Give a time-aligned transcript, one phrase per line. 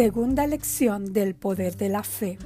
[0.00, 2.38] Segunda lección del poder de la fe.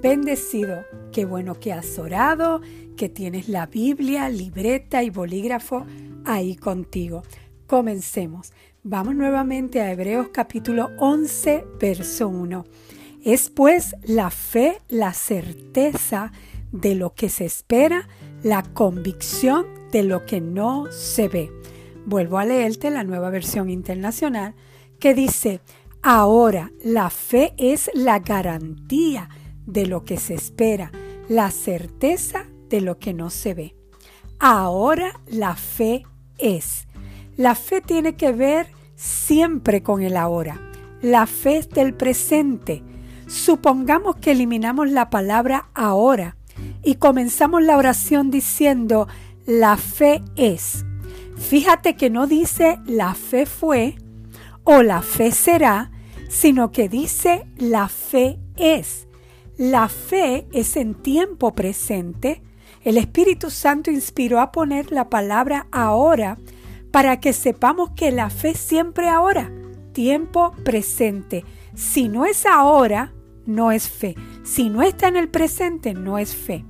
[0.00, 2.62] Bendecido, qué bueno que has orado,
[2.96, 5.84] que tienes la Biblia, libreta y bolígrafo
[6.24, 7.22] ahí contigo.
[7.66, 8.54] Comencemos.
[8.84, 12.64] Vamos nuevamente a Hebreos capítulo 11, verso 1.
[13.22, 16.32] Es pues la fe, la certeza
[16.72, 18.08] de lo que se espera,
[18.42, 21.52] la convicción de lo que no se ve.
[22.06, 24.54] Vuelvo a leerte la nueva versión internacional
[24.98, 25.60] que dice,
[26.04, 29.30] ahora la fe es la garantía
[29.66, 30.92] de lo que se espera,
[31.28, 33.74] la certeza de lo que no se ve.
[34.38, 36.04] Ahora la fe
[36.36, 36.86] es.
[37.38, 40.60] La fe tiene que ver siempre con el ahora.
[41.00, 42.82] La fe es del presente.
[43.26, 46.36] Supongamos que eliminamos la palabra ahora
[46.82, 49.08] y comenzamos la oración diciendo
[49.46, 50.84] la fe es.
[51.38, 53.96] Fíjate que no dice la fe fue
[54.64, 55.90] o la fe será,
[56.34, 59.06] sino que dice la fe es.
[59.56, 62.42] La fe es en tiempo presente.
[62.82, 66.36] El Espíritu Santo inspiró a poner la palabra ahora
[66.90, 69.52] para que sepamos que la fe siempre ahora,
[69.92, 71.44] tiempo presente.
[71.76, 73.12] Si no es ahora,
[73.46, 74.16] no es fe.
[74.42, 76.64] Si no está en el presente, no es fe.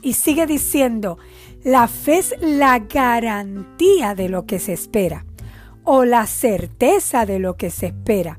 [0.00, 1.18] Y sigue diciendo,
[1.64, 5.24] la fe es la garantía de lo que se espera
[5.90, 8.38] o la certeza de lo que se espera.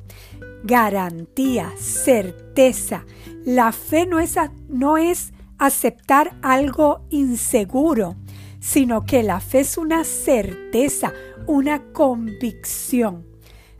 [0.63, 3.05] Garantía, certeza.
[3.45, 4.35] La fe no es,
[4.67, 8.15] no es aceptar algo inseguro,
[8.59, 11.13] sino que la fe es una certeza,
[11.47, 13.25] una convicción.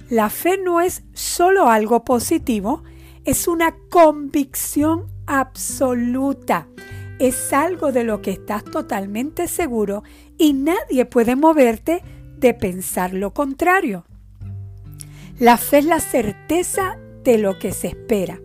[0.10, 2.84] La fe no es solo algo positivo,
[3.26, 6.68] es una convicción absoluta.
[7.20, 10.04] Es algo de lo que estás totalmente seguro
[10.38, 12.02] y nadie puede moverte
[12.38, 14.06] de pensar lo contrario.
[15.40, 18.42] La fe es la certeza de lo que se espera.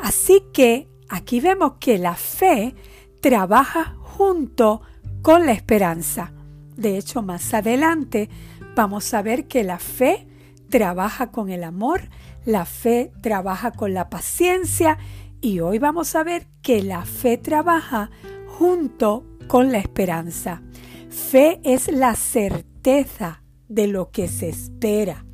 [0.00, 2.74] Así que aquí vemos que la fe
[3.20, 4.82] trabaja junto
[5.22, 6.32] con la esperanza.
[6.76, 8.28] De hecho, más adelante
[8.74, 10.26] vamos a ver que la fe
[10.68, 12.08] trabaja con el amor,
[12.44, 14.98] la fe trabaja con la paciencia
[15.40, 18.10] y hoy vamos a ver que la fe trabaja
[18.48, 20.60] junto con la esperanza.
[21.08, 25.24] Fe es la certeza de lo que se espera.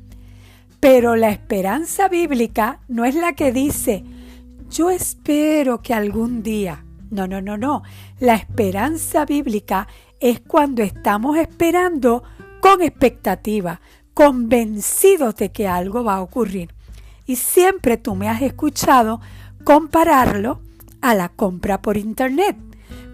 [0.79, 4.03] Pero la esperanza bíblica no es la que dice,
[4.69, 6.85] yo espero que algún día.
[7.11, 7.83] No, no, no, no.
[8.19, 9.87] La esperanza bíblica
[10.19, 12.23] es cuando estamos esperando
[12.61, 13.81] con expectativa,
[14.13, 16.73] convencidos de que algo va a ocurrir.
[17.25, 19.21] Y siempre tú me has escuchado
[19.63, 20.61] compararlo
[21.01, 22.57] a la compra por Internet.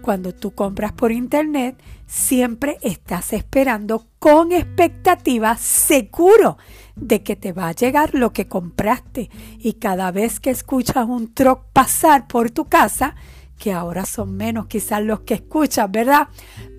[0.06, 6.58] Cuando tú compras por Internet, siempre estás esperando con expectativa seguro
[6.94, 9.30] de que te va a llegar lo que compraste.
[9.58, 13.16] Y cada vez que escuchas un truck pasar por tu casa,
[13.58, 16.28] que ahora son menos quizás los que escuchan, ¿verdad?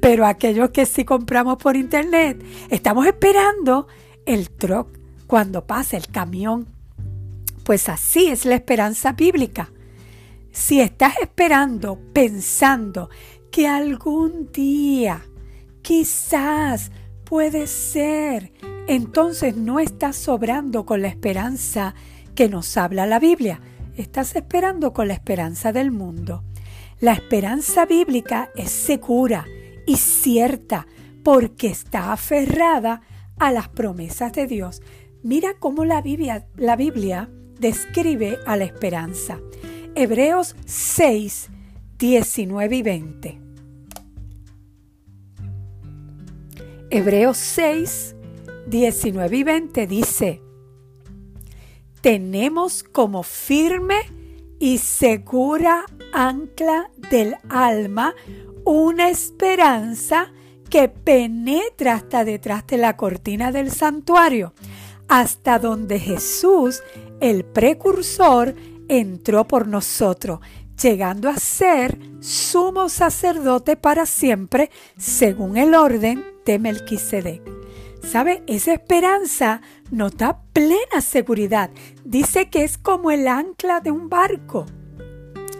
[0.01, 3.87] Pero aquellos que sí compramos por internet, estamos esperando
[4.25, 4.87] el truck
[5.27, 6.65] cuando pasa el camión.
[7.65, 9.69] Pues así es la esperanza bíblica.
[10.57, 13.11] Si estás esperando, pensando
[13.51, 15.21] que algún día,
[15.83, 16.91] quizás,
[17.23, 18.51] puede ser,
[18.87, 21.93] entonces no estás sobrando con la esperanza
[22.33, 23.61] que nos habla la Biblia.
[23.97, 26.43] Estás esperando con la esperanza del mundo.
[26.99, 29.45] La esperanza bíblica es segura
[29.85, 30.87] y cierta
[31.23, 33.01] porque está aferrada
[33.37, 34.81] a las promesas de Dios.
[35.21, 37.29] Mira cómo la Biblia,
[37.59, 39.39] describe a la esperanza.
[39.99, 41.49] Hebreos 6,
[41.97, 43.41] 19 y 20.
[46.91, 48.15] Hebreos 6,
[48.67, 50.41] 19 y 20 dice,
[52.01, 53.95] tenemos como firme
[54.59, 58.13] y segura ancla del alma
[58.65, 60.31] una esperanza
[60.69, 64.53] que penetra hasta detrás de la cortina del santuario,
[65.07, 66.83] hasta donde Jesús,
[67.19, 68.53] el precursor,
[68.89, 70.39] entró por nosotros,
[70.81, 77.41] llegando a ser sumo sacerdote para siempre, según el orden de Melquisedec.
[78.03, 78.43] ¿Sabe?
[78.47, 79.61] Esa esperanza
[79.91, 81.71] nos da plena seguridad.
[82.05, 84.65] Dice que es como el ancla de un barco,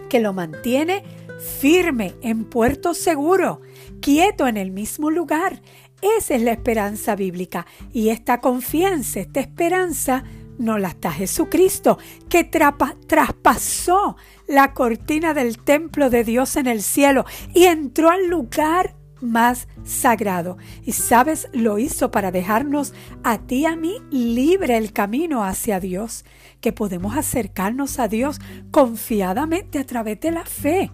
[0.08, 1.02] que lo mantiene
[1.38, 3.60] firme en puerto seguro,
[4.00, 5.60] quieto en el mismo lugar.
[6.00, 7.66] Esa es la esperanza bíblica.
[7.92, 10.24] Y esta confianza, esta esperanza,
[10.58, 14.16] no la está Jesucristo, que traspasó
[14.46, 17.24] la cortina del templo de Dios en el cielo
[17.54, 20.58] y entró al lugar más sagrado.
[20.84, 22.94] Y sabes, lo hizo para dejarnos
[23.24, 26.24] a ti y a mí libre el camino hacia Dios,
[26.60, 28.40] que podemos acercarnos a Dios
[28.70, 30.90] confiadamente a través de la fe.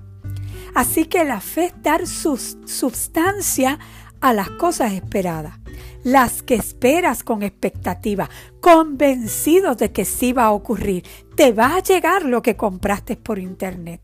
[0.75, 3.79] Así que la fe es dar su sustancia
[4.21, 5.59] a las cosas esperadas,
[6.05, 8.31] las que esperas con expectativa,
[8.61, 11.05] convencidos de que sí va a ocurrir.
[11.35, 14.01] Te va a llegar lo que compraste por internet.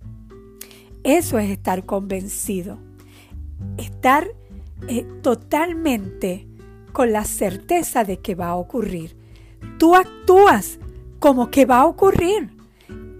[1.05, 2.91] Eso es estar convencido
[3.77, 4.29] estar
[4.89, 6.47] eh, totalmente
[6.93, 9.17] con la certeza de que va a ocurrir.
[9.79, 10.79] Tú actúas
[11.19, 12.51] como que va a ocurrir.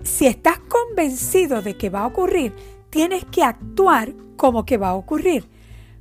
[0.03, 2.55] Si estás convencido de que va a ocurrir,
[2.89, 5.45] tienes que actuar como que va a ocurrir.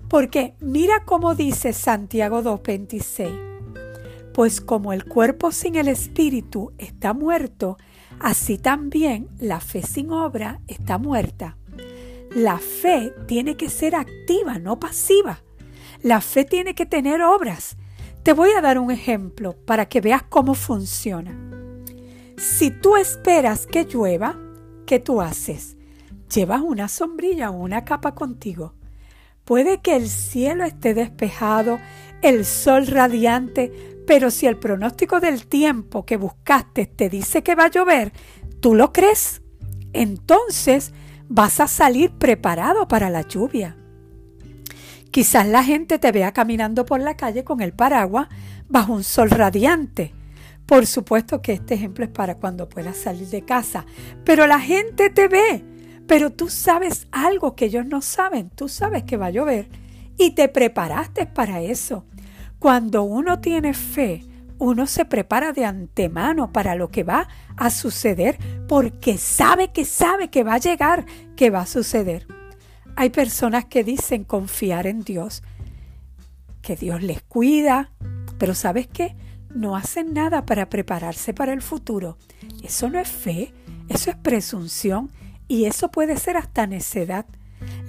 [0.10, 4.32] Porque mira cómo dice Santiago 2.26.
[4.34, 7.78] Pues como el cuerpo sin el espíritu está muerto,
[8.20, 11.58] así también la fe sin obra está muerta.
[12.36, 15.44] La fe tiene que ser activa, no pasiva.
[16.02, 17.78] La fe tiene que tener obras.
[18.24, 21.38] Te voy a dar un ejemplo para que veas cómo funciona.
[22.38, 24.40] Si tú esperas que llueva,
[24.88, 25.78] ¿qué tú haces?
[26.34, 28.74] Llevas una sombrilla o una capa contigo.
[29.50, 31.80] Puede que el cielo esté despejado,
[32.22, 33.72] el sol radiante,
[34.06, 38.14] pero si el pronóstico del tiempo que buscaste te dice que va a llover,
[38.60, 39.42] ¿tú lo crees?
[39.92, 40.94] Entonces
[41.30, 43.76] vas a salir preparado para la lluvia.
[45.10, 48.28] Quizás la gente te vea caminando por la calle con el paraguas
[48.68, 50.14] bajo un sol radiante.
[50.68, 53.88] Por supuesto que este ejemplo es para cuando puedas salir de casa,
[54.24, 55.64] pero la gente te ve,
[56.10, 59.70] pero tú sabes algo que ellos no saben, tú sabes que va a llover
[60.18, 62.04] y te preparaste para eso.
[62.58, 64.26] Cuando uno tiene fe,
[64.58, 70.32] uno se prepara de antemano para lo que va a suceder porque sabe que sabe
[70.32, 72.26] que va a llegar, que va a suceder.
[72.96, 75.44] Hay personas que dicen confiar en Dios,
[76.64, 77.92] que Dios les cuida,
[78.40, 79.16] pero ¿sabes qué?
[79.54, 82.18] No hacen nada para prepararse para el futuro.
[82.64, 83.54] Eso no es fe,
[83.90, 85.12] eso es presunción
[85.50, 87.26] y eso puede ser hasta necedad.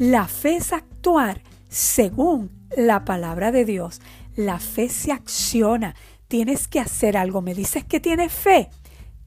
[0.01, 4.01] La fe es actuar según la palabra de Dios.
[4.35, 5.95] La fe se acciona,
[6.27, 7.43] tienes que hacer algo.
[7.43, 8.71] Me dices que tienes fe,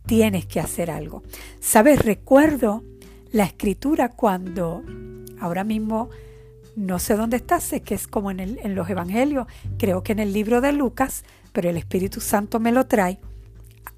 [0.08, 1.24] tienes que hacer algo.
[1.62, 2.84] Sabes, recuerdo
[3.32, 4.84] la escritura cuando
[5.40, 6.10] ahora mismo
[6.76, 9.46] no sé dónde está, sé que es como en, en los evangelios,
[9.78, 13.20] creo que en el libro de Lucas, pero el Espíritu Santo me lo trae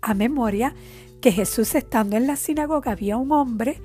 [0.02, 0.76] a memoria
[1.22, 3.82] que Jesús estando en la sinagoga había un hombre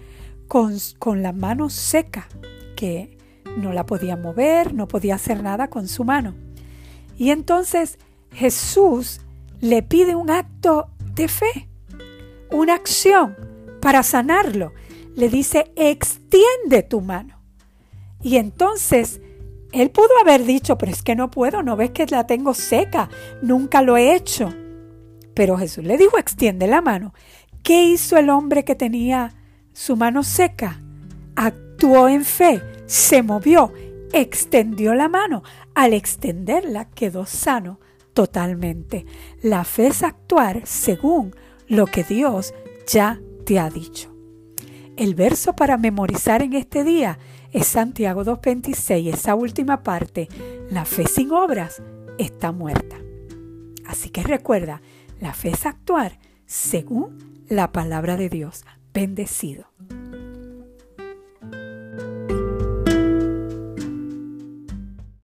[0.50, 2.26] con, la mano seca,
[2.74, 3.16] que
[3.56, 6.34] no la podía mover, no podía hacer nada con su mano.
[7.16, 8.00] Y entonces
[8.32, 9.20] Jesús
[9.60, 11.68] le pide un acto de fe,
[12.50, 13.36] una acción
[13.80, 14.72] para sanarlo.
[15.14, 17.38] Le dice, extiende tu mano.
[18.20, 19.20] Y entonces
[19.70, 23.08] él pudo haber dicho, pero es que no puedo, no ves que la tengo seca,
[23.40, 24.52] nunca lo he hecho.
[25.32, 27.14] Pero Jesús le dijo, extiende la mano.
[27.62, 29.36] ¿Qué hizo el hombre que tenía
[29.80, 30.78] su mano seca?
[31.36, 33.72] Actuó en fe, se movió,
[34.12, 35.42] extendió la mano.
[35.74, 37.80] Al extenderla quedó sano
[38.12, 39.06] totalmente.
[39.42, 41.34] La fe es actuar según
[41.66, 42.52] lo que Dios
[42.86, 44.14] ya te ha dicho.
[44.98, 47.18] El verso para memorizar en este día
[47.50, 50.28] es Santiago 2.26, esa última parte.
[50.70, 51.82] La fe sin obras
[52.18, 52.96] está muerta.
[53.86, 54.82] Así que recuerda,
[55.20, 58.66] la fe es actuar según la palabra de Dios.
[58.92, 59.66] Bendecido.